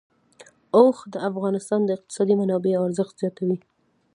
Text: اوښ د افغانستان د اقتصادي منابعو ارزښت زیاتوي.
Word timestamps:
اوښ 0.77 0.97
د 1.13 1.15
افغانستان 1.29 1.81
د 1.85 1.89
اقتصادي 1.97 2.35
منابعو 2.41 2.85
ارزښت 2.87 3.13
زیاتوي. 3.21 3.57